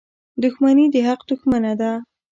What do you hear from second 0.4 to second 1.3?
•دښمني د حق